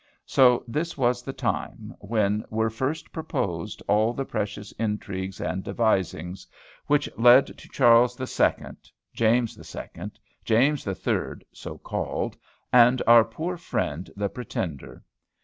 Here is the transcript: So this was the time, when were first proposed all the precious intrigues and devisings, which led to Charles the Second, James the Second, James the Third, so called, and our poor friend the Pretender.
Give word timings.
So 0.25 0.63
this 0.67 0.97
was 0.97 1.21
the 1.21 1.31
time, 1.31 1.93
when 1.99 2.43
were 2.49 2.71
first 2.71 3.11
proposed 3.13 3.83
all 3.87 4.13
the 4.13 4.25
precious 4.25 4.71
intrigues 4.79 5.39
and 5.39 5.63
devisings, 5.63 6.47
which 6.87 7.07
led 7.19 7.45
to 7.55 7.69
Charles 7.69 8.15
the 8.15 8.25
Second, 8.25 8.89
James 9.13 9.55
the 9.55 9.63
Second, 9.63 10.17
James 10.43 10.83
the 10.83 10.95
Third, 10.95 11.45
so 11.51 11.77
called, 11.77 12.35
and 12.73 12.99
our 13.05 13.23
poor 13.23 13.57
friend 13.57 14.09
the 14.15 14.27
Pretender. 14.27 15.03